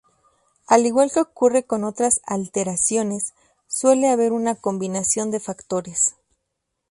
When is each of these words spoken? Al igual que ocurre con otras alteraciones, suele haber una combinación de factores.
Al 0.65 0.87
igual 0.87 1.11
que 1.13 1.19
ocurre 1.19 1.67
con 1.67 1.83
otras 1.83 2.21
alteraciones, 2.25 3.35
suele 3.67 4.09
haber 4.09 4.31
una 4.33 4.55
combinación 4.55 5.29
de 5.29 5.39
factores. 5.39 6.15